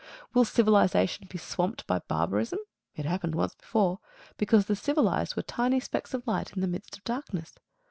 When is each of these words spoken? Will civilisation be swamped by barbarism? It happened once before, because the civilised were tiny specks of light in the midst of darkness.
Will 0.33 0.45
civilisation 0.45 1.27
be 1.29 1.37
swamped 1.37 1.85
by 1.85 1.99
barbarism? 1.99 2.57
It 2.95 3.05
happened 3.05 3.35
once 3.35 3.53
before, 3.53 3.99
because 4.35 4.65
the 4.65 4.75
civilised 4.75 5.35
were 5.35 5.43
tiny 5.43 5.79
specks 5.79 6.15
of 6.15 6.25
light 6.25 6.53
in 6.53 6.61
the 6.61 6.67
midst 6.67 6.97
of 6.97 7.03
darkness. 7.03 7.53